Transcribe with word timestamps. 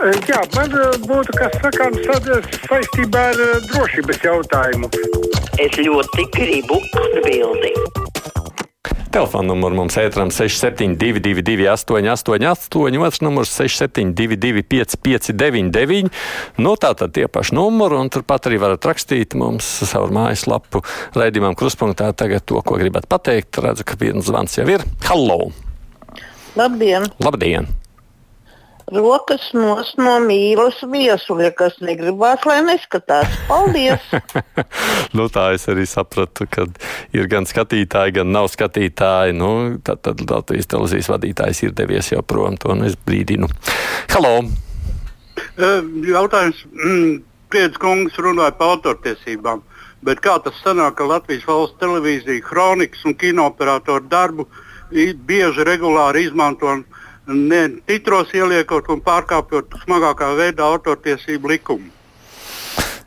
Jā, 0.00 0.38
man 0.56 0.72
uh, 0.72 0.94
būtu 1.04 1.34
kas 1.36 1.56
sakāms 1.60 2.06
saistībā 2.64 3.24
ar 3.34 3.40
uh, 3.44 3.56
drošības 3.68 4.22
jautājumu. 4.24 4.88
Es 5.60 5.74
ļoti 5.76 6.24
gribu 6.32 6.78
atbildēt. 6.96 7.98
Telefona 9.12 9.50
numurs 9.50 9.76
mums 9.76 9.98
ētram 10.00 10.30
6722, 10.32 11.66
888, 11.68 12.96
otrs 13.02 13.20
numurs 13.26 13.52
672, 13.58 14.62
559, 14.70 16.08
nu 16.64 16.72
tātad 16.80 17.12
tie 17.18 17.26
paši 17.28 17.58
numuri, 17.58 17.98
un 18.00 18.08
turpat 18.08 18.48
arī 18.48 18.62
varat 18.62 18.88
rakstīt 18.88 19.36
mums 19.36 19.68
savu 19.90 20.14
mājaslapu 20.16 20.80
raidījumam 21.18 21.58
kruspunktā 21.60 22.08
tagad 22.16 22.46
to, 22.48 22.62
ko 22.64 22.80
gribat 22.80 23.10
pateikt. 23.10 23.60
Redzu, 23.60 23.84
ka 23.84 24.00
viens 24.00 24.24
zvans 24.32 24.56
jau 24.56 24.64
ir. 24.78 24.86
Hallo! 25.10 25.50
Labdien! 26.56 27.10
Labdien! 27.20 27.68
Rokas 28.94 29.50
nos 29.56 29.92
no 30.00 30.16
mīlas 30.24 30.80
viesuļa, 30.82 31.50
kas 31.58 31.78
negribās, 31.84 32.44
lai 32.48 32.60
neskatās. 32.66 33.30
Paldies! 33.48 34.04
nu, 35.16 35.28
tā 35.32 35.50
es 35.56 35.66
arī 35.70 35.86
sapratu, 35.88 36.46
ka 36.50 36.66
ir 37.16 37.30
gan 37.30 37.48
skatītāji, 37.48 38.18
gan 38.20 38.32
nav 38.34 38.50
skatītāji. 38.52 39.36
Nu, 39.38 39.52
tad, 39.86 40.02
tad 40.06 40.22
Latvijas 40.26 40.70
televīzijas 40.70 41.10
vadītājs 41.14 41.64
ir 41.66 41.74
devies 41.76 42.12
jau 42.12 42.22
prom, 42.26 42.58
to 42.60 42.76
nu 42.76 42.88
es 42.90 42.98
brīdinu. 43.06 43.50
Halo! 44.14 44.36
Jautājums. 45.56 46.64
Mm, 46.76 47.20
Priedz 47.50 47.80
kungs 47.82 48.14
runāja 48.22 48.54
par 48.54 48.76
autortiesībām. 48.76 49.64
Bet 50.06 50.20
kā 50.24 50.36
tas 50.44 50.54
sanāk, 50.62 50.94
ka 51.00 51.08
Latvijas 51.08 51.42
valsts 51.48 51.80
televīzija, 51.82 52.44
kronikas 52.46 53.02
un 53.04 53.16
kinoperatoru 53.18 54.06
darbu 54.08 54.46
bieži 54.90 55.66
regulāri 55.66 56.24
izmanto 56.28 56.70
ne 57.34 57.62
titros 57.86 58.34
ieliekot 58.36 58.90
un 58.92 59.02
pārkāpjot 59.04 59.80
smagākā 59.84 60.34
veidā 60.38 60.68
autortiesību 60.68 61.54
likumu. 61.54 61.90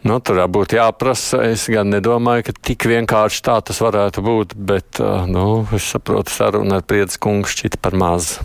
Nu, 0.03 0.17
tur 0.19 0.41
būtu 0.51 0.75
jāprasa. 0.75 1.39
Es 1.47 1.69
gan 1.71 1.87
nedomāju, 1.93 2.49
ka 2.49 2.55
tik 2.71 2.83
vienkārši 2.91 3.43
tā 3.45 3.59
tas 3.63 3.79
varētu 3.79 4.23
būt, 4.25 4.55
bet 4.59 4.99
nu, 5.31 5.63
es 5.71 5.87
saprotu, 5.93 6.33
saruna 6.33 6.81
ar 6.81 6.87
priedzi 6.87 7.21
kungu 7.23 7.47
šķita 7.47 7.79
par 7.79 7.95
mazu. 7.95 8.43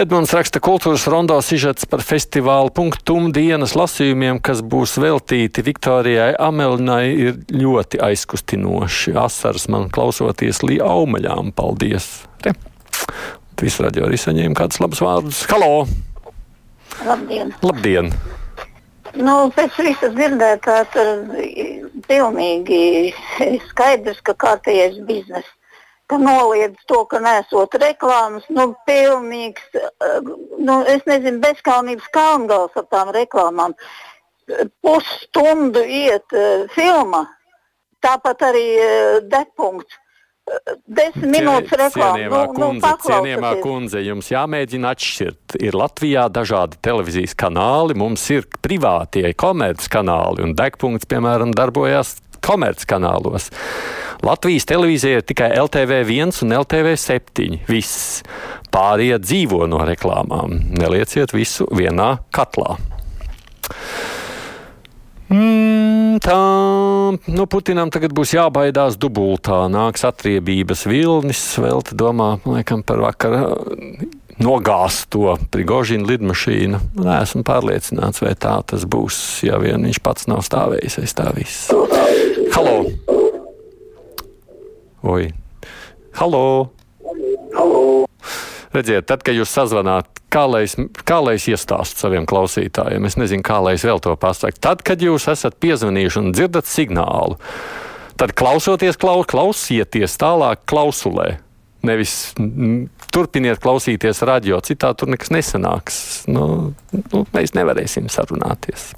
Edmunds 0.00 0.30
raksta 0.32 0.62
kultūras 0.62 1.02
rondo 1.10 1.34
sižets 1.42 1.84
par 1.90 2.04
festivālu 2.06 2.70
punktum 2.72 3.32
dienas 3.34 3.74
lasījumiem, 3.76 4.38
kas 4.38 4.62
būs 4.62 4.94
veltīti 5.02 5.64
Viktorijai 5.66 6.30
Amelinai, 6.40 7.10
ir 7.10 7.40
ļoti 7.50 7.98
aizkustinoši. 8.06 9.16
Asaras 9.18 9.66
man 9.68 9.90
klausoties 9.92 10.62
lī 10.62 10.78
aumaļām. 10.80 11.50
Paldies! 11.58 12.06
Re. 12.46 12.54
Visu 13.60 13.84
radio 13.84 14.06
arī 14.08 14.16
saņēma 14.16 14.56
kādus 14.56 14.80
labus 14.80 15.02
vārdus. 15.04 15.38
Halo! 15.50 15.84
Labdien! 17.04 17.50
Labdien. 17.60 18.08
Nu, 19.20 19.34
pēc 19.52 19.76
visas 19.84 20.14
dzirdētā 20.14 20.76
tur 20.94 21.10
pilnīgi 22.08 22.80
skaidrs, 23.68 24.22
ka 24.24 24.32
kārtējais 24.46 24.96
bizness, 25.04 25.50
ka 26.08 26.16
noliedz 26.22 26.80
to, 26.88 27.02
ka 27.10 27.20
nesot 27.20 27.76
reklāmas, 27.82 28.46
nu, 28.48 28.70
pilnīgs, 28.88 29.66
nu, 30.56 30.80
es 30.88 31.04
nezinu, 31.10 31.42
bezskaunības 31.44 32.08
kalngals 32.16 32.80
ar 32.80 32.88
tām 32.94 33.12
reklāmām. 33.16 33.76
Pusstundu 34.80 35.84
iet 35.84 36.32
uh, 36.32 36.64
filma, 36.72 37.26
tāpat 38.02 38.48
arī 38.48 38.68
uh, 38.80 39.18
degpunkts 39.30 40.00
desmit 40.86 41.28
minūtes 41.34 41.76
reklāmas. 41.80 42.16
Cienījamā 42.16 42.40
nu, 42.46 42.54
kundze, 42.56 42.90
nu, 42.90 43.04
cienījamā 43.06 43.52
kundze, 43.64 44.02
jums 44.06 44.30
jāmēģina 44.32 44.94
atšķirt. 44.94 45.58
Ir 45.62 45.78
Latvijā 45.78 46.26
dažādi 46.32 46.80
televīzijas 46.84 47.36
kanāli, 47.38 47.96
mums 47.98 48.26
ir 48.34 48.48
privātie 48.64 49.30
komerc 49.38 49.86
kanāli, 49.92 50.44
un 50.46 50.56
degpunkts, 50.58 51.08
piemēram, 51.10 51.54
darbojās 51.56 52.18
komerc 52.44 52.84
kanālos. 52.88 53.50
Latvijas 54.24 54.66
televīzija 54.68 55.20
ir 55.20 55.26
tikai 55.28 55.50
LTV1 55.56 56.42
un 56.44 56.56
LTV7. 56.60 57.62
Viss 57.70 58.20
pārējie 58.74 59.20
dzīvo 59.22 59.64
no 59.70 59.80
reklāmām. 59.88 60.58
Nelieciet 60.76 61.32
visu 61.36 61.68
vienā 61.72 62.18
katlā. 62.34 62.76
Mm, 65.30 65.79
tā, 66.18 66.36
nu, 67.30 67.44
Putinam 67.50 67.90
tagad 67.94 68.14
būs 68.16 68.34
jābaidās 68.34 68.96
dubultā. 69.00 69.62
Nāks 69.70 70.02
atriebības 70.08 70.86
vilnis, 70.90 71.42
vēl 71.60 71.84
te 71.86 71.98
domā, 71.98 72.38
laikam, 72.48 72.82
par 72.86 73.02
vakara 73.04 73.44
nogāzt 74.40 75.10
to 75.14 75.36
Prigožina 75.52 76.08
lidmašīnu. 76.08 76.80
Nē, 76.98 77.20
esmu 77.26 77.44
pārliecināts, 77.46 78.24
vai 78.24 78.34
tā 78.40 78.56
tas 78.66 78.88
būs, 78.88 79.20
ja 79.46 79.60
vien 79.62 79.84
viņš 79.86 80.02
pats 80.02 80.26
nav 80.30 80.42
stāvējis 80.46 81.00
aiz 81.04 81.16
tā 81.16 81.28
viss. 81.36 81.70
Halo! 82.56 82.76
Oi! 85.06 85.30
Halo! 86.18 86.44
Redziet, 88.74 89.08
tad, 89.10 89.24
kad 89.26 89.34
jūs 89.34 89.50
sazvanāt 89.50 90.20
kā 90.30 90.44
lai 90.46 90.64
es, 90.66 90.76
kā 91.06 91.18
lai 91.24 91.36
es 91.38 91.46
iestāstu 91.50 92.04
saviem 92.04 92.26
klausītājiem. 92.30 93.06
Es 93.08 93.18
nezinu, 93.20 93.44
kā 93.46 93.58
lai 93.62 93.74
es 93.78 93.84
vēl 93.86 94.00
to 94.02 94.14
pasaku. 94.20 94.60
Tad, 94.62 94.84
kad 94.86 95.02
jūs 95.02 95.28
esat 95.32 95.58
piezvanījuši 95.62 96.20
un 96.22 96.32
dzirdat 96.36 96.70
signālu, 96.70 97.38
tad 98.20 98.34
klausoties, 98.38 98.98
klaus, 99.00 99.28
klausieties 99.30 100.18
tālāk 100.20 100.64
klausulē. 100.70 101.32
Nevis 101.86 102.34
turpiniet 103.10 103.62
klausīties 103.62 104.20
radio, 104.28 104.58
citādi 104.60 105.00
tur 105.00 105.10
nekas 105.14 105.32
nesanāks. 105.32 106.00
Nu, 106.28 106.74
nu, 106.92 107.22
mēs 107.32 107.56
nevarēsim 107.56 108.10
sarunāties. 108.12 108.90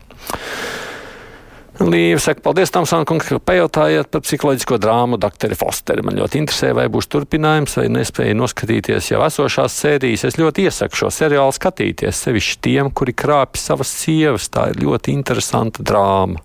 Līva 1.82 2.20
saka, 2.22 2.38
paldies, 2.44 2.70
Tamsāna 2.70 3.06
kungs, 3.08 3.26
ka 3.26 3.40
pajautājāt 3.42 4.10
par 4.12 4.22
psiholoģisko 4.22 4.76
drāmu 4.78 5.16
Dr. 5.18 5.54
Fosteri. 5.58 6.04
Man 6.06 6.14
ļoti 6.20 6.38
interesē, 6.38 6.70
vai 6.78 6.84
būs 6.92 7.08
turpinājums, 7.10 7.74
vai 7.80 7.88
nespēja 7.90 8.36
noskatīties 8.38 9.08
jau 9.10 9.22
esošās 9.26 9.78
sērijas. 9.82 10.22
Es 10.28 10.38
ļoti 10.38 10.68
iesaku 10.68 11.00
šo 11.00 11.10
seriālu 11.10 11.54
skatīties, 11.56 12.20
sevišķi 12.22 12.60
tiem, 12.62 12.90
kuri 12.94 13.14
krāpj 13.18 13.58
savas 13.58 13.90
sievas. 13.98 14.46
Tā 14.52 14.68
ir 14.70 14.78
ļoti 14.84 15.16
interesanta 15.16 15.82
drāma. 15.86 16.38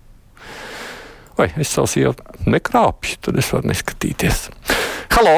Vai 1.38 1.52
es 1.62 1.70
savu 1.70 1.86
sievu 1.92 2.16
nekrāpju, 2.50 3.20
tad 3.28 3.38
es 3.38 3.52
varu 3.54 3.70
neskatīties. 3.70 4.48
Halo! 5.14 5.36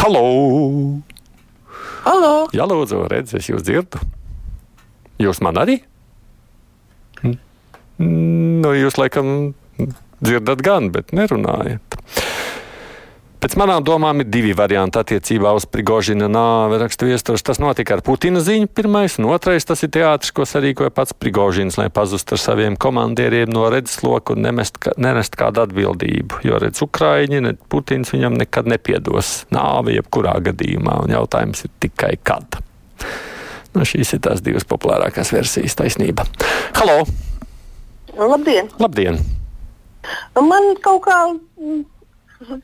Halo! 0.00 0.24
Halo! 2.06 2.32
Jā, 2.56 2.64
lūdzu, 2.64 3.04
redz, 3.12 3.36
es 3.36 3.52
jūs 3.52 3.68
dzirdu. 3.68 4.00
Jūs 5.20 5.44
man 5.44 5.60
arī? 5.60 5.82
Nu, 7.24 8.74
jūs 8.78 8.98
laikam 9.00 9.54
dzirdat 10.22 10.62
gan, 10.64 10.92
bet 10.94 11.14
nerunājat. 11.16 11.98
Pēc 13.38 13.54
manām 13.54 13.84
domām 13.86 14.18
ir 14.18 14.26
divi 14.26 14.50
varianti 14.58 14.98
attiecībā 14.98 15.52
uz 15.54 15.62
Prigožina 15.70 16.26
nāvi. 16.26 16.80
Raksta 16.82 17.06
viesturs, 17.06 17.44
tas 17.46 17.60
notika 17.62 17.94
ar 17.94 18.02
Putina 18.02 18.42
ziņu 18.42 18.66
pirmais, 18.74 19.14
un 19.20 19.28
otrais 19.30 19.62
tas 19.66 19.84
ir 19.86 19.92
teātris, 19.94 20.32
ko 20.34 20.42
sarīkoja 20.42 20.90
pats 20.94 21.14
Prigožins, 21.14 21.78
lai 21.78 21.86
pazustu 21.94 22.34
ar 22.34 22.42
saviem 22.42 22.74
komandieriem 22.74 23.52
no 23.54 23.68
redzesloka 23.70 24.34
un 24.34 24.42
nemest, 24.42 24.82
nenest 24.98 25.38
kādu 25.38 25.62
atbildību. 25.68 26.42
Jo 26.50 26.58
redz, 26.58 26.82
Ukraiņi, 26.82 27.44
ne 27.46 27.54
Putins 27.70 28.10
viņam 28.10 28.40
nekad 28.42 28.66
nepiedos 28.74 29.44
nāvi 29.54 30.00
jebkurā 30.00 30.34
gadījumā, 30.50 30.98
un 31.06 31.14
jautājums 31.14 31.62
ir 31.68 31.74
tikai 31.86 32.16
kad. 32.18 32.58
Nu, 33.78 33.86
šīs 33.86 34.16
ir 34.16 34.22
tās 34.26 34.42
divas 34.42 34.66
populārākās 34.66 35.30
versijas 35.30 35.76
taisnība. 35.78 36.24
Halo! 36.74 37.04
Labdien! 38.18 38.66
Labdien. 38.82 39.20
Man 40.34 40.72
kaut 40.82 41.04
kā 41.04 41.18
mm, 41.30 41.84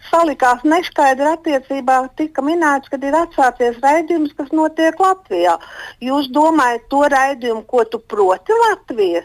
salikās 0.09 0.65
neskaidri 0.67 1.29
attiecībā, 1.37 2.01
tika 2.19 2.43
minēts, 2.43 2.91
ka 2.91 2.99
ir 2.99 3.15
atsācies 3.21 3.79
raidījums, 3.85 4.35
kas 4.35 4.51
notiek 4.55 4.99
Latvijā. 4.99 5.55
Jūs 6.03 6.33
domājat 6.35 6.89
to 6.91 7.05
raidījumu, 7.15 7.63
ko 7.71 7.87
tu 7.87 8.03
proti 8.03 8.59
Latvijā? 8.65 9.23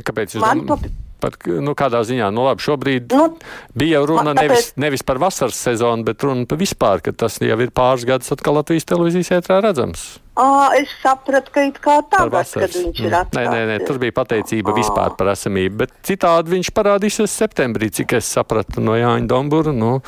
Kāpēc 0.00 0.38
jūs 0.38 0.44
domājat? 0.44 1.00
Par, 1.20 1.36
nu, 1.64 1.72
kādā 1.76 2.02
ziņā, 2.04 2.26
nu, 2.36 2.42
labi, 2.44 2.60
šobrīd 2.64 3.12
nu, 3.16 3.28
bija 3.76 4.02
runa 4.04 4.34
tāpēc... 4.34 4.42
nevis, 4.42 4.66
nevis 4.80 5.04
par 5.06 5.20
vasaras 5.22 5.56
sezonu, 5.56 6.04
bet 6.04 6.24
runa 6.24 6.44
par 6.48 6.60
vispār, 6.60 7.00
ka 7.04 7.14
tas 7.16 7.38
jau 7.40 7.60
ir 7.64 7.72
pāris 7.72 8.04
gadus 8.08 8.32
atkal 8.34 8.58
Latvijas 8.58 8.88
televīzijas 8.88 9.32
ētrā 9.38 9.62
redzams. 9.64 10.04
À, 10.34 10.74
es 10.74 10.90
sapratu, 10.98 11.52
ka 11.54 11.62
it 11.62 11.76
kā 11.78 12.00
tagad, 12.10 12.48
kad 12.50 12.72
viņš 12.74 13.00
ir 13.04 13.12
atstāts. 13.14 13.38
Nē, 13.38 13.44
nē, 13.54 13.66
nē, 13.70 13.76
tur 13.86 14.00
bija 14.02 14.16
pateicība 14.16 14.72
à. 14.72 14.74
vispār 14.80 15.14
par 15.14 15.30
esamību, 15.30 15.76
bet 15.84 15.92
citādi 16.02 16.56
viņš 16.56 16.70
parādīsies 16.74 17.36
septembrī, 17.38 17.86
cik 17.94 18.16
es 18.18 18.32
sapratu 18.34 18.82
no 18.82 18.96
Jāņa 18.98 19.30
Dombura. 19.30 19.70
Nu, 19.70 20.00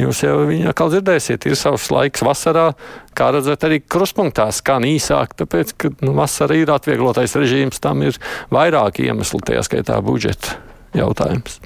jūs 0.00 0.24
jau 0.26 0.40
viņu 0.50 0.72
atkal 0.72 0.90
dzirdēsiet, 0.90 1.46
ir 1.46 1.54
savs 1.60 1.86
laiks 1.94 2.26
vasarā, 2.26 2.72
kā 3.14 3.30
redzat, 3.36 3.62
arī 3.68 3.78
kruspunktā 3.86 4.48
skan 4.58 4.88
īsāk, 4.90 5.38
tāpēc, 5.38 5.74
ka 5.78 5.94
nu, 6.02 6.16
vasara 6.18 6.58
ir 6.58 6.74
atvieglotais 6.74 7.38
režīms, 7.38 7.78
tam 7.78 8.02
ir 8.02 8.18
vairāk 8.50 9.04
iemeslu, 9.06 9.38
tajā 9.46 9.62
skaitā 9.70 10.02
budžeta 10.02 10.58
jautājums. 10.98 11.62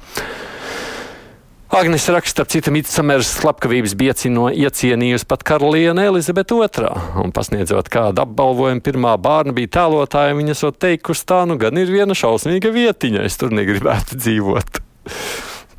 Agnes 1.74 2.08
raksta, 2.08 2.44
ap 2.44 2.50
citu 2.52 2.70
Midsamers 2.70 3.32
slepkavības 3.34 3.96
biecino 3.98 4.44
iecienījusi 4.54 5.26
pat 5.26 5.40
karaliene 5.42 6.04
Elizabete 6.06 6.54
II, 6.54 6.90
un 7.24 7.32
pasniedzot 7.34 7.88
kādu 7.90 8.22
apbalvojumu 8.22 8.84
pirmā 8.84 9.16
bērna 9.18 9.50
bija 9.56 9.72
tēlotāja, 9.80 10.36
viņa 10.38 10.54
esot 10.54 10.78
teikusi, 10.78 11.24
tā 11.26 11.40
nu 11.50 11.56
gan 11.58 11.74
ir 11.82 11.90
viena 11.90 12.14
šausmīga 12.14 12.70
vietiņa, 12.76 13.24
es 13.26 13.40
tur 13.40 13.50
negribētu 13.58 14.20
dzīvot. 14.20 14.78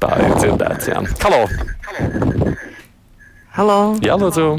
Tā 0.04 0.12
ir 0.26 0.36
dzirdēts, 0.36 0.90
jā. 0.92 1.00
Halo! 1.24 1.46
Halo! 3.56 3.80
Jā, 4.04 4.20
lūdzu! 4.20 4.50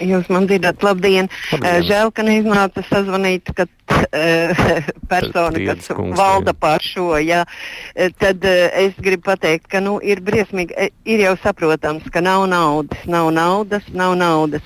Jūs 0.00 0.28
man 0.32 0.46
dzirdat, 0.48 0.80
labdien! 0.82 1.28
Labdien. 1.52 1.68
Eh, 1.68 1.82
Žēl, 1.84 2.12
ka 2.16 2.24
neiznāca 2.24 2.84
sazvanīt, 2.88 3.52
kad 3.56 3.68
uh, 3.92 4.62
persona, 5.12 5.52
Strīdis 5.52 5.88
kas 5.88 5.98
kungs, 5.98 6.16
valda 6.16 6.54
pār 6.56 6.80
šo, 6.84 7.10
jā, 7.20 7.42
Eh, 7.94 8.10
tad 8.18 8.44
uh, 8.44 8.70
es 8.72 8.94
gribu 8.96 9.26
pateikt, 9.26 9.66
ka 9.68 9.80
nu, 9.84 9.98
ir 10.00 10.22
briesmīgi, 10.24 10.88
ir 11.04 11.20
jau 11.20 11.34
saprotams, 11.42 12.06
ka 12.12 12.22
nav 12.24 12.46
naudas, 12.48 13.02
nav 13.04 13.28
naudas, 13.36 13.84
nav 13.92 14.14
naudas, 14.16 14.64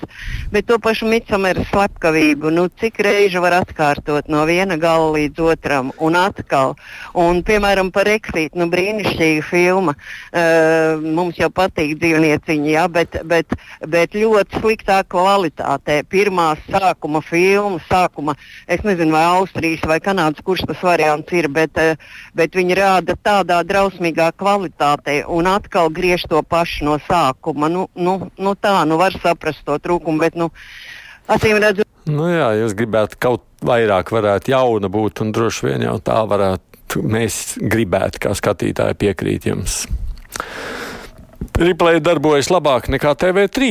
bet 0.53 0.67
to 0.69 0.77
pašu 0.79 1.09
Mitsameru 1.11 1.65
slepkavību, 1.67 2.51
nu, 2.55 2.67
cik 2.79 3.01
reižu 3.03 3.43
var 3.43 3.57
atkārtot 3.59 4.31
no 4.31 4.45
viena 4.47 4.77
gala 4.79 5.09
līdz 5.17 5.43
otram 5.43 5.91
un 5.99 6.15
atkal. 6.15 6.77
Un, 7.19 7.41
piemēram, 7.43 7.91
par 7.91 8.07
Exit, 8.07 8.55
nu, 8.55 8.69
brīnišķīga 8.71 9.43
filma, 9.49 9.97
uh, 9.97 11.03
mums 11.03 11.41
jau 11.41 11.51
patīk 11.51 11.97
dzīvnieciņi, 11.99 12.73
jā, 12.77 12.87
bet, 12.87 13.19
bet, 13.27 13.59
bet 13.83 14.15
ļoti 14.15 14.63
sliktā 14.63 15.01
kvalitātē. 15.17 16.01
Pirmā 16.09 16.51
sākuma 16.67 17.23
filma, 17.25 17.81
sākuma, 17.89 18.37
es 18.69 18.83
nezinu, 18.85 19.15
vai 19.17 19.25
Austrijas 19.39 19.85
vai 19.89 19.99
Kanādas, 20.03 20.43
kurš 20.45 20.67
tas 20.69 20.83
variants 20.85 21.33
ir, 21.33 21.49
bet, 21.49 21.77
eh, 21.77 21.97
bet 22.37 22.53
viņi 22.53 22.77
rāda 22.77 23.17
tādā 23.17 23.63
drausmīgā 23.65 24.31
kvalitātē 24.37 25.23
un 25.27 25.49
atkal 25.49 25.89
griež 25.89 26.27
to 26.29 26.43
pašu 26.43 26.85
no 26.85 26.99
sākuma. 27.09 27.71
Nu, 27.71 27.89
nu, 27.95 28.31
nu 28.37 28.55
tā, 28.55 28.85
nu 28.85 28.97
var 28.97 29.17
saprast 29.17 29.65
to 29.65 29.77
trūkumu, 29.81 30.19
bet, 30.19 30.35
nu, 30.35 30.51
acīm 31.27 31.57
redzot, 31.63 31.87
Nu 32.07 32.29
jā, 32.31 32.53
jūs 32.55 32.71
gribētu 32.77 33.17
kaut 33.19 33.43
vairāk 33.67 34.13
varētu 34.15 34.53
jauna 34.53 34.87
būt, 34.87 35.19
un 35.25 35.33
droši 35.35 35.65
vien 35.65 35.83
jau 35.83 35.97
tā 35.99 36.21
varētu, 36.23 37.01
mēs 37.03 37.57
gribētu 37.59 38.21
kā 38.23 38.31
skatītāji 38.37 38.95
piekrīt 39.01 39.49
jums. 39.49 39.81
Replay 41.57 41.97
darbojas 42.05 42.51
labāk 42.53 42.85
nekā 42.93 43.15
TV3, 43.17 43.69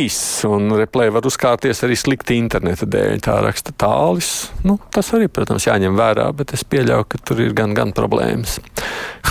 un 0.51 0.73
replay 0.75 1.13
var 1.15 1.29
uzkārties 1.29 1.85
arī 1.87 1.95
slikti 1.95 2.35
interneta 2.35 2.83
dēļ. 2.83 3.21
Tā 3.23 3.37
raksta 3.45 3.71
tālis. 3.79 4.31
Nu, 4.67 4.75
tas 4.91 5.13
arī, 5.15 5.29
protams, 5.31 5.69
jāņem 5.69 5.95
vērā, 5.95 6.27
bet 6.35 6.57
es 6.57 6.67
pieļauju, 6.67 7.07
ka 7.13 7.23
tur 7.23 7.45
ir 7.47 7.55
gan, 7.55 7.79
gan 7.79 7.95
problēmas. 7.95 8.59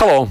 Halo! 0.00 0.24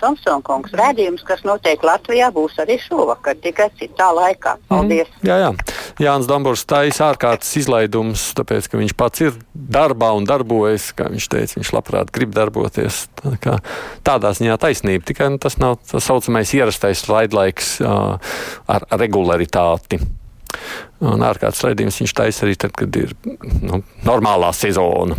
Tomsona 0.00 0.44
kungs, 0.44 0.74
redzējums, 0.76 1.24
kas 1.26 1.42
notiek 1.46 1.82
Latvijā, 1.86 2.28
būs 2.34 2.58
arī 2.62 2.76
šovakar, 2.82 3.38
tikai 3.42 3.68
citā 3.78 4.10
laikā. 4.16 4.56
Paldies! 4.70 5.08
Mm, 5.20 5.28
jā, 5.28 5.38
jā. 5.44 5.50
Jānis 6.06 6.28
Dambors 6.28 6.66
taisa 6.68 7.06
ārkārtas 7.08 7.54
izlaidumus, 7.56 8.28
tāpēc, 8.36 8.68
ka 8.68 8.80
viņš 8.80 8.92
pats 9.00 9.24
ir 9.24 9.38
darbā 9.54 10.10
un 10.16 10.28
darbojas, 10.28 10.90
kā 10.96 11.08
viņš 11.12 11.28
teica, 11.32 11.56
viņš 11.56 11.72
labprāt 11.72 12.12
grib 12.12 12.34
darboties. 12.36 13.06
Tā 13.22 13.32
kā, 13.40 13.56
tādā 14.04 14.34
ziņā 14.36 14.58
taisnība, 14.60 15.06
tikai 15.08 15.30
nu, 15.32 15.40
tas 15.40 15.56
nav 15.62 15.78
tas 15.88 16.04
saucamais 16.04 16.52
ierastais 16.56 17.06
raidlaiks 17.08 17.78
uh, 17.80 18.36
ar 18.68 18.88
regularitāti. 18.92 20.02
Un 21.04 21.24
ārkārtas 21.24 21.64
raidījums 21.64 22.00
viņš 22.02 22.16
taisa 22.16 22.46
arī 22.46 22.56
tad, 22.60 22.76
kad 22.76 23.00
ir 23.00 23.16
nu, 23.64 23.82
normālā 24.04 24.52
sezona. 24.56 25.16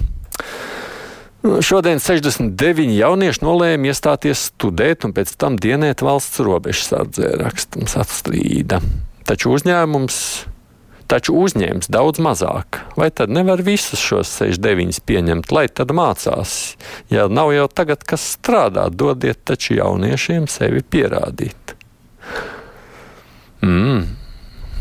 Šodien 1.63 2.01
69 2.01 2.91
jaunieši 2.97 3.43
nolēma 3.45 3.91
iestāties 3.91 4.47
studēt 4.51 5.05
un 5.07 5.13
pēc 5.15 5.33
tam 5.39 5.57
dienēt 5.61 6.03
valsts 6.05 6.41
robežsardzē, 6.43 7.35
rakstams 7.41 7.97
atstrīda. 7.99 8.81
Taču 9.27 9.53
uzņēmums 9.55 10.19
taču 11.07 11.37
uzņēmis 11.39 11.89
daudz 11.91 12.21
mazāk. 12.23 12.81
Vai 12.99 13.09
tad 13.15 13.31
nevar 13.33 13.63
visus 13.65 14.01
šos 14.03 14.31
69 14.41 15.01
pieņemt, 15.07 15.51
lai 15.55 15.67
tad 15.71 15.93
mācās? 15.95 16.75
Ja 17.13 17.27
nav 17.31 17.53
jau 17.55 17.67
tagad, 17.71 18.03
kas 18.07 18.25
strādā, 18.35 18.87
dodiet 18.91 19.41
taču 19.47 19.77
jauniešiem 19.79 20.47
sevi 20.51 20.83
pierādīt. 20.83 21.75
Mm. 23.63 24.05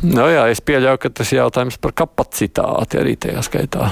Nu 0.06 0.28
jā, 0.28 0.44
es 0.52 0.60
pieļauju, 0.60 1.00
ka 1.00 1.14
tas 1.22 1.32
ir 1.32 1.40
jautājums 1.40 1.78
par 1.80 1.94
kapacitāti 1.96 3.00
arī 3.00 3.16
tajā 3.20 3.46
skaitā. 3.46 3.90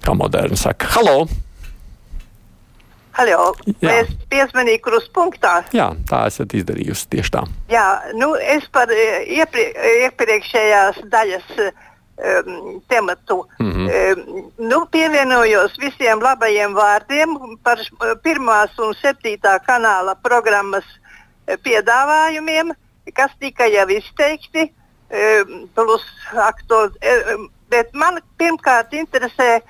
Kā 0.00 0.16
moderni 0.16 0.56
saka, 0.56 0.88
halo! 0.94 1.26
Halo, 3.18 3.52
es 3.82 4.10
piezvanīju 4.30 4.80
krustpunktā. 4.84 5.54
Jā, 5.74 5.90
tā 6.08 6.22
esat 6.30 6.54
izdarījusi 6.54 7.08
tieši 7.10 7.32
tā. 7.34 7.42
Jā, 7.72 7.86
nu 8.14 8.32
es 8.38 8.64
par 8.72 8.90
eh, 8.94 9.24
ieprie, 9.36 9.66
iepriekšējās 10.06 11.00
daļas 11.10 11.48
um, 11.60 12.80
tematu 12.88 13.40
Mhm. 13.58 13.88
um, 13.88 14.50
nu, 14.70 14.86
pievienojos 14.92 15.76
visiem 15.82 16.22
labajiem 16.22 16.74
vārdiem 16.74 17.34
par 17.64 17.78
pirmās 18.22 18.78
un 18.78 18.94
septītā 19.02 19.58
kanāla 19.66 20.14
programmas 20.22 20.84
piedāvājumiem, 21.64 22.72
kas 23.14 23.30
tika 23.40 23.66
jau 23.66 23.86
izteikti, 23.90 24.68
um, 25.10 25.68
plus 25.74 26.04
aktuāli. 26.34 26.94
Um, 27.34 27.48
bet 27.70 27.92
man 27.94 28.18
pirmkārt 28.38 28.92
interesē 28.98 29.60
um, 29.60 29.68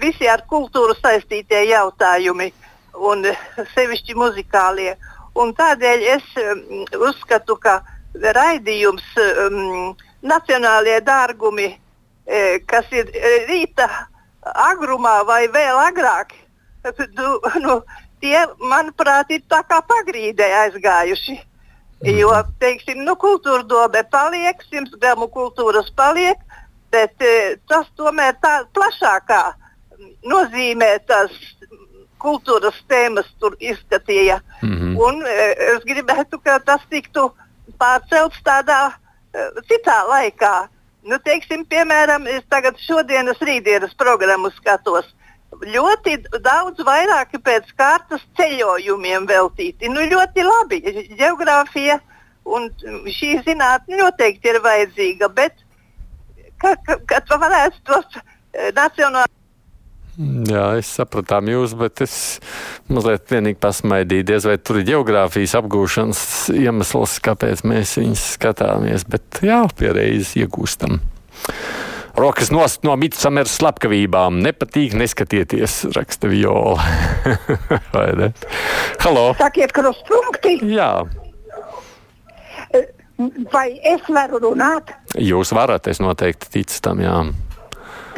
visi 0.00 0.28
ar 0.28 0.42
kultūru 0.50 0.96
saistītie 1.00 1.64
jautājumi, 1.70 2.52
un 2.96 3.26
sevišķi 3.74 4.16
muzikālie. 4.16 4.96
Un 5.36 5.52
tādēļ 5.56 6.04
es 6.16 6.28
uzskatu, 6.96 7.58
ka 7.60 7.82
raidījums 8.14 9.04
um, 9.20 9.94
Nacionālie 10.26 10.96
dārgumi, 11.04 11.68
eh, 12.26 12.56
kas 12.66 12.88
ir 12.90 13.10
rīta 13.46 13.86
agrumā 14.42 15.20
vai 15.26 15.44
vēl 15.52 15.78
agrāk, 15.84 16.32
nu, 17.18 17.28
nu, 17.62 17.76
tie, 18.20 18.38
manuprāt, 18.58 19.30
ir 19.30 19.44
tā 19.50 19.62
kā 19.68 19.82
pagrīdē 19.86 20.48
aizgājuši. 20.64 21.36
Jo, 22.06 22.32
teiksim, 22.60 23.00
nu, 23.06 23.14
kultūra 23.16 23.62
dobe 23.64 24.02
paliek, 24.12 24.60
simts 24.68 24.96
gramu 25.00 25.30
kultūras 25.32 25.88
paliek, 25.96 26.36
bet 26.92 27.22
e, 27.22 27.56
tas 27.68 27.88
tomēr 27.98 28.36
tā 28.42 28.58
plašākā 28.76 29.42
nozīmē 30.26 30.90
tās 31.08 31.34
kultūras 32.22 32.76
tēmas 32.90 33.28
tur 33.40 33.56
izskatīja. 33.60 34.40
Mhm. 34.62 34.94
Un 34.96 35.20
e, 35.26 35.50
es 35.74 35.84
gribētu, 35.88 36.40
ka 36.42 36.58
tas 36.64 36.84
tiktu 36.90 37.28
pārcelts 37.80 38.40
tādā 38.46 38.80
e, 38.90 39.50
citā 39.68 40.00
laikā. 40.08 40.54
Nu, 41.06 41.20
teiksim, 41.22 41.62
piemēram, 41.70 42.26
es 42.26 42.42
tagad 42.50 42.80
šodienas 42.82 43.38
rītdienas 43.38 43.94
programmu 43.98 44.50
skatos. 44.56 45.12
Ļoti 45.62 46.16
daudz 46.42 46.82
vairāk 46.84 47.36
pēc 47.46 47.68
kārtas 47.78 48.24
ceļojumiem 48.36 49.28
veltīti. 49.30 49.86
Nu, 49.92 50.02
ļoti 50.10 50.42
labi. 50.42 50.80
Geogrāfija 51.14 52.00
un 52.46 52.66
šī 53.06 53.36
zinātne 53.46 54.00
noteikti 54.00 54.50
ir 54.50 54.58
vajadzīga, 54.64 55.30
bet 55.38 55.62
ka, 56.62 56.76
ka, 56.86 57.00
kad 57.14 57.34
varētu 57.40 57.82
tos 57.88 58.20
eh, 58.20 58.70
nacionālos 58.76 59.32
Jā, 60.16 60.78
es 60.80 60.88
sapratām 60.96 61.50
jūs, 61.52 61.74
bet 61.76 62.00
es 62.00 62.12
mazliet 62.88 63.28
vienīgi 63.28 63.58
pasmaidīju, 63.60 64.24
diez 64.30 64.46
vai 64.48 64.54
tur 64.56 64.78
ir 64.80 64.86
geogrāfijas 64.88 65.52
apgūšanas 65.58 66.22
iemesls, 66.56 67.18
kāpēc 67.26 67.60
mēs 67.68 67.98
viņus 68.00 68.22
skatāmies, 68.38 69.04
bet 69.12 69.42
jā, 69.44 69.58
piereiz 69.76 70.32
iegūstam. 70.40 71.02
Rokas 72.16 72.48
nost 72.48 72.80
no 72.88 72.94
mitsameras 72.96 73.58
slepkavībām. 73.58 74.40
Nepatīk, 74.40 74.96
neskatieties, 74.96 75.82
raksta 75.92 76.32
viola. 76.32 76.80
vai 77.92 78.08
ne? 78.16 78.32
Halo! 79.04 79.28
Sakiet, 79.36 79.76
krustpunkti, 79.76 80.56
Jā, 80.72 81.04
vai 83.52 83.68
es 83.84 84.08
varu 84.08 84.40
runāt? 84.42 84.92
Jūs 85.18 85.52
varat, 85.56 85.86
es 85.88 86.00
noteikti 86.02 86.50
ticu 86.58 86.80
tam, 86.82 87.02
jā. 87.04 87.18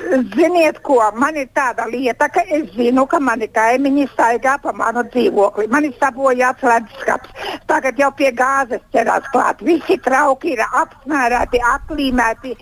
Ziniet, 0.09 0.79
ko 0.87 1.01
man 1.19 1.37
ir 1.37 1.49
tāda 1.53 1.85
lieta, 1.91 2.29
ka 2.33 2.41
es 2.49 2.71
zinu, 2.73 3.05
ka 3.11 3.19
mani 3.21 3.49
kaimiņi 3.53 4.07
staigā 4.15 4.55
pa 4.63 4.73
manu 4.73 5.03
dzīvokli. 5.11 5.67
Man 5.69 5.85
ir 5.85 5.93
sabojāts 6.01 6.65
leduskapis. 6.65 7.51
Tagad 7.69 7.99
jau 8.01 8.09
pie 8.17 8.31
gāzes 8.33 8.81
ķerās 8.95 9.29
klāt. 9.35 9.61
Visi 9.67 9.99
trauki 10.05 10.55
ir 10.55 10.63
apsmērēti, 10.65 11.61
aplīmēti, 11.75 12.55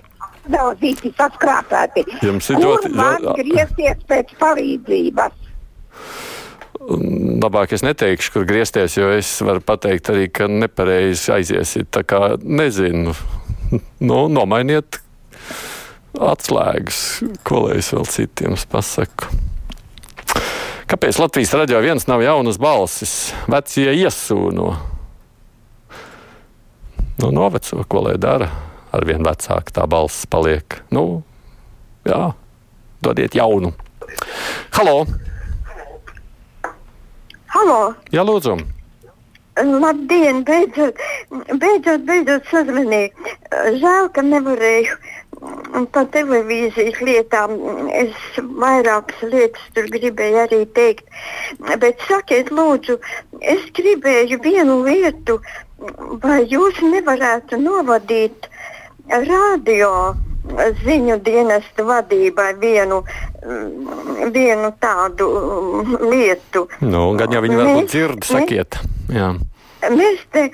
daudzīti, 0.50 1.12
saskrāpēti. 1.20 2.06
Jums 2.26 2.50
ir 2.50 2.56
ļoti- 2.64 2.94
ļoti- 2.96 3.36
griezties 3.42 4.02
pēc 4.08 4.34
palīdzības? 4.40 5.42
Labāk 6.86 7.72
es 7.72 7.82
neteikšu, 7.82 8.32
kur 8.32 8.44
griezties, 8.44 8.96
jo 8.96 9.08
es 9.10 9.40
varu 9.40 9.60
pateikt 9.60 10.10
arī, 10.12 10.32
ka 10.32 10.46
nepareizi 10.46 11.32
aiziesiet. 11.32 11.88
Tā 11.90 12.02
kā 12.02 12.36
nezinu, 12.42 13.14
nu, 14.08 14.18
nomainiet 14.32 15.00
atslēgas, 16.16 17.00
ko 17.46 17.66
lai 17.66 17.80
es 17.80 17.92
vēl 17.92 18.06
citiem 18.08 18.56
pasaku. 18.70 19.30
Kāpēc 20.86 21.18
Latvijas 21.18 21.54
raidījā 21.58 21.80
viens 21.82 22.06
nav 22.06 22.22
jaunas 22.22 22.60
balsis? 22.62 23.32
Vecie 23.50 23.90
iesūno. 23.90 24.68
nu, 27.18 27.30
noveco, 27.34 27.82
ko 27.88 28.04
lai 28.06 28.14
dara. 28.22 28.48
Arvien 28.94 29.26
vecāka 29.26 29.74
tā 29.74 29.86
balss 29.90 30.28
paliek. 30.30 30.78
Nu, 30.94 31.22
jā, 32.06 32.30
dodiet 33.02 33.34
jaunu. 33.34 33.74
Halo! 34.78 35.02
Halo! 37.50 37.80
Jā, 38.14 38.22
lūdzu! 38.22 38.75
Labdien! 39.56 40.42
Beidzot, 40.44 40.98
beidzot, 41.56 42.02
beidzot 42.04 42.48
sazvanīju. 42.50 43.30
Žēl, 43.80 44.10
ka 44.12 44.24
nevarēju 44.26 44.98
pa 45.92 46.04
televīzijas 46.12 47.00
lietām. 47.04 47.54
Es 47.92 48.12
vairākas 48.36 49.22
lietas 49.32 49.64
tur 49.76 49.88
gribēju 49.92 50.42
arī 50.44 50.60
teikt. 50.76 51.08
Bet 51.80 52.04
sakiet, 52.08 52.52
lūdzu, 52.52 52.98
es 53.40 53.64
gribēju 53.76 54.40
vienu 54.44 54.82
lietu, 54.84 55.40
vai 56.22 56.42
jūs 56.44 56.80
nevarētu 56.84 57.60
novadīt 57.60 58.48
radio 59.08 60.14
ziņu 60.84 61.16
dienestu 61.26 61.86
vadībai 61.86 62.52
vienu, 62.60 63.02
vienu 64.34 64.70
tādu 64.80 65.30
lietu. 66.06 66.66
Nu, 66.80 67.08
gan 67.18 67.34
jau 67.34 67.42
viņi 67.44 67.58
varbūt 67.62 67.90
dzird, 67.90 68.28
sakiet. 68.28 68.78
Jā. 69.16 69.32
Mēs 69.92 70.22
te 70.34 70.46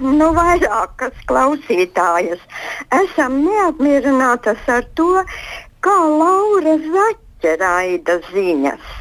nu, 0.00 0.28
vairākas 0.36 1.16
klausītājas 1.28 2.40
esam 3.02 3.40
neapmierinātas 3.44 4.62
ar 4.70 4.86
to, 4.98 5.10
kā 5.84 5.96
Laura 6.20 6.76
Zaķa 6.84 7.56
raida 7.60 8.18
ziņas. 8.30 8.94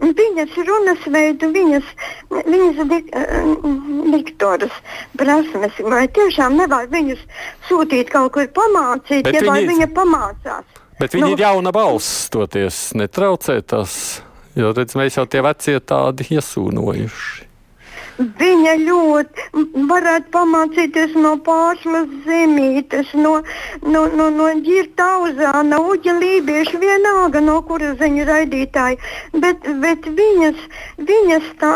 Viņas 0.00 0.54
runas 0.66 1.04
veidu, 1.12 1.50
viņas, 1.52 1.88
viņas 2.32 2.80
dik, 2.88 3.10
diktoras 4.14 4.74
prasmes, 5.20 5.76
vai 5.84 6.06
tiešām 6.08 6.56
nevajag 6.56 6.90
viņus 6.96 7.22
sūtīt 7.68 8.10
kaut 8.10 8.32
kur 8.32 8.48
pamācīt, 8.56 9.22
Bet 9.28 9.34
ja 9.34 9.44
viņi- 9.44 9.68
viņa 9.74 9.88
pamācās. 9.92 10.64
Bet 10.98 11.12
viņi 11.12 11.20
Nu. 11.28 11.32
ir 11.36 11.44
jauna 11.44 11.72
balss, 11.72 12.28
toties 12.30 12.92
netraucē 12.94 13.60
tas. 13.66 14.22
Jo 14.56 14.72
redz, 14.72 14.94
mēs 14.96 15.16
jau 15.16 15.26
tie 15.28 15.40
vecie 15.42 15.78
tādi 15.80 16.24
iesūnojuši. 16.32 17.51
Viņa 18.22 18.74
ļoti 18.80 19.62
varētu 19.90 20.32
pamācīties 20.34 21.14
no 21.24 21.34
pārslas 21.46 22.08
zemītes, 22.26 23.12
no, 23.18 23.34
no, 23.82 24.06
no, 24.18 24.28
no 24.38 24.48
ģirtauzā, 24.66 25.52
no 25.68 25.80
uģa 25.92 26.16
lībieša, 26.18 26.80
vienalga 26.82 27.42
no 27.44 27.60
kuras 27.68 27.98
ziņu 28.02 28.26
raidītāja. 28.28 29.00
Bet, 29.44 29.66
bet 29.84 30.10
viņas, 30.20 30.66
viņas 31.12 31.54
tā, 31.62 31.72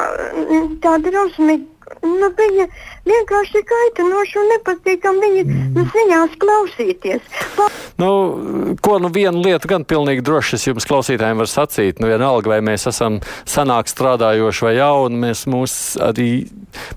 tā 0.85 0.99
drausmīgi. 1.09 1.76
Nu, 2.05 2.31
viņa 2.39 2.69
vienkārši 3.09 3.65
kaitinoši 3.73 4.41
un 4.43 4.53
nepatīkami 4.55 5.33
viņa 5.33 5.89
ziņās 5.97 6.39
klausīties. 6.43 7.37
Pa 7.57 7.71
Nu, 7.99 8.39
ko 8.81 8.99
nu 9.01 9.09
viena 9.09 9.41
lieta 9.41 9.69
gan 9.71 9.85
pilnīgi 9.89 10.21
droši 10.25 10.59
es 10.59 10.67
jums 10.67 10.85
klausītājiem 10.89 11.39
var 11.41 11.49
sacīt. 11.49 12.01
Nu, 12.01 12.11
vienalga, 12.11 12.51
vai 12.53 12.59
mēs 12.65 12.85
esam 12.91 13.23
sanāk 13.49 13.89
strādājoši 13.89 14.67
vai 14.67 14.73
jauni, 14.77 15.21
mēs 15.23 15.47
mūs 15.49 15.77
arī, 16.05 16.29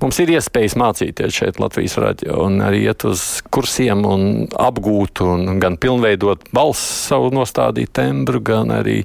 mums 0.02 0.20
ir 0.20 0.34
iespējas 0.36 0.76
mācīties 0.80 1.38
šeit 1.40 1.62
Latvijas 1.64 1.96
radio 2.04 2.42
un 2.44 2.60
arī 2.66 2.84
iet 2.90 3.08
uz 3.08 3.24
kursiem 3.48 4.04
un 4.10 4.26
apgūt 4.60 5.24
un 5.24 5.62
gan 5.64 5.80
pilnveidot 5.80 6.52
balss 6.52 6.84
savu 7.08 7.32
nostādīt 7.32 7.96
tembru, 7.96 8.44
gan 8.44 8.76
arī 8.76 9.00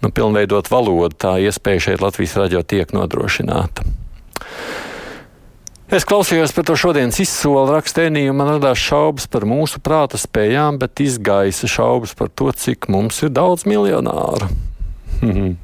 nu, 0.00 0.08
pilnveidot 0.08 0.72
valodu. 0.72 1.20
Tā 1.20 1.36
iespēja 1.44 1.90
šeit 1.90 2.06
Latvijas 2.06 2.38
radio 2.40 2.64
tiek 2.64 2.96
nodrošināta. 2.96 3.84
Es 5.90 6.04
klausījos 6.06 6.52
par 6.54 6.62
to 6.68 6.76
šodienas 6.78 7.16
izsoli 7.18 7.72
rakstēniju, 7.74 8.30
un 8.30 8.36
man 8.38 8.52
radās 8.52 8.78
šaubas 8.78 9.24
par 9.26 9.42
mūsu 9.50 9.80
prāta 9.82 10.20
spējām, 10.22 10.76
bet 10.78 11.02
izgaisa 11.02 11.66
šaubas 11.66 12.12
par 12.14 12.30
to, 12.30 12.46
cik 12.54 12.86
mums 12.94 13.18
ir 13.26 13.32
daudz 13.34 13.66
miljonāru. 13.66 14.46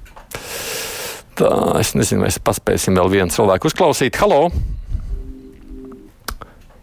Tā, 1.38 1.52
es 1.78 1.94
nezinu, 1.94 2.24
vai 2.24 2.32
mēs 2.32 2.40
paspēsim 2.42 2.98
vēl 2.98 3.12
vienu 3.12 3.30
cilvēku 3.30 3.70
uzklausīt. 3.70 4.18
Halo! 4.18 4.48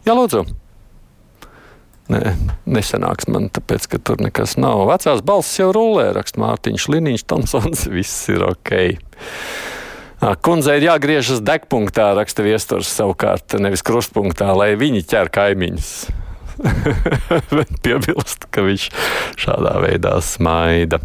Jā, 0.07 0.15
lūdzu! 0.15 0.45
Nē, 2.15 2.23
nesenāks 2.63 3.27
man, 3.27 3.51
tāpēc, 3.51 3.91
ka 3.91 3.99
tur 3.99 4.23
nekas 4.23 4.55
nav. 4.55 4.85
Vecās 4.87 5.19
balss 5.25 5.59
jau 5.59 5.73
rulē, 5.75 6.13
raksta 6.15 6.39
Mārtiņš 6.39 6.87
Liniņš, 6.95 7.27
Tomsons, 7.27 7.87
viss 7.97 8.31
ir 8.31 8.47
ok. 8.47 8.77
Ā, 10.23 10.37
Kundzei 10.39 10.77
ir 10.79 10.85
jāgriežas 10.87 11.41
degpunktā, 11.43 12.13
raksta 12.15 12.45
viesturs 12.45 12.87
savukārt, 12.95 13.57
nevis 13.59 13.83
krustpunktā, 13.83 14.53
lai 14.55 14.69
viņi 14.79 15.01
ķer 15.11 15.27
kaimiņus. 15.35 15.89
Piebilst, 17.83 18.47
ka 18.53 18.63
viņš 18.63 18.85
šādā 19.43 19.73
veidā 19.83 20.13
smaida. 20.23 21.01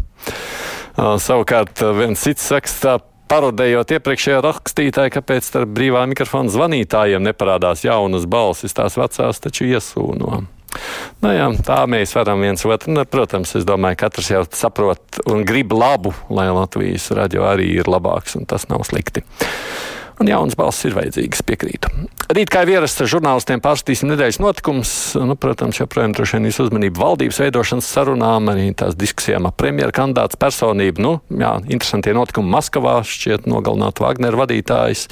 Ā, 0.95 1.17
Savukārt 1.19 1.83
viens 1.99 2.23
cits 2.23 2.47
rakstā. 2.55 2.99
Parodējot 3.29 3.91
iepriekšējā 3.93 4.39
rakstītāju, 4.41 5.11
kāpēc 5.13 5.45
starp 5.45 5.69
brīvā 5.75 6.01
mikrofona 6.09 6.49
zvanītājiem 6.49 7.21
neparādās 7.27 7.83
jaunas 7.85 8.25
balsis, 8.25 8.73
tās 8.73 8.95
vecās 8.97 9.43
taču 9.43 9.67
iesūno. 9.69 10.47
Nu 11.23 11.33
jā, 11.33 11.49
tā 11.65 11.81
mēs 11.89 12.15
varam 12.17 12.43
viens 12.45 12.65
otru. 12.65 12.93
Nu, 12.95 13.05
protams, 13.09 13.55
es 13.59 13.67
domāju, 13.67 13.99
ka 13.99 14.09
katrs 14.09 14.31
jau 14.33 14.43
saprot 14.55 15.21
un 15.29 15.45
grib 15.47 15.73
labu, 15.75 16.13
lai 16.33 16.49
Latvijas 16.53 17.09
radio 17.17 17.47
arī 17.49 17.71
ir 17.81 17.89
labāks, 17.91 18.37
un 18.39 18.49
tas 18.49 18.69
nav 18.71 18.85
slikti. 18.87 19.25
Un 20.19 20.27
jaunas 20.27 20.55
balss 20.59 20.83
ir 20.83 20.91
vajadzīgas, 20.97 21.39
piekrītu. 21.47 21.89
Rīt, 22.35 22.49
kā 22.51 22.65
jau 22.65 22.73
ierasts, 22.73 23.05
žurnālistiem 23.07 23.61
pārskatīsim 23.63 24.09
nedēļas 24.11 24.41
notikumus. 24.43 24.91
Nu, 25.15 25.37
protams, 25.39 25.79
joprojām 25.79 26.11
droši 26.15 26.35
vien 26.35 26.49
visu 26.49 26.65
uzmanību 26.65 26.99
valdības 26.99 27.39
veidošanas 27.39 27.87
sarunām, 27.87 28.51
arī 28.51 28.67
tās 28.75 28.99
diskusijām 28.99 29.47
ar 29.47 29.55
premjeru 29.55 29.95
kandidātu 29.95 30.35
personību. 30.41 31.05
Nu, 31.05 31.13
jā, 31.31 31.53
interesantie 31.71 32.11
notikumi 32.17 32.51
Maskavā 32.51 32.97
šķiet 33.07 33.47
nogalināt 33.47 34.03
Wagner 34.03 34.35
vadītājs. 34.41 35.07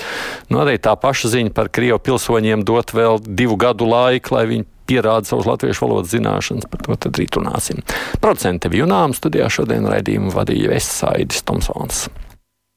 Nu, 0.52 0.60
arī 0.66 0.76
tā 0.76 0.98
paša 1.00 1.32
ziņa 1.38 1.56
par 1.56 1.72
Krievu 1.72 2.04
pilsoņiem 2.04 2.68
dot 2.68 2.92
vēl 2.92 3.24
divu 3.24 3.56
gadu 3.64 3.88
laiku, 3.88 4.36
lai 4.36 4.44
viņi 4.52 4.68
pierāda 4.88 5.28
savas 5.30 5.50
latviešu 5.50 5.86
valodas 5.86 6.14
zināšanas. 6.14 6.70
Par 6.72 6.86
to 6.86 7.00
tad 7.08 7.20
rīt 7.20 7.38
runāsim. 7.38 7.84
Producente 8.24 8.72
Vijunām 8.74 9.16
studijā 9.18 9.50
šodien 9.52 9.88
raidījumu 9.90 10.34
vadīja 10.36 10.72
Vesaidis 10.74 11.44
Tomsons. 11.48 12.08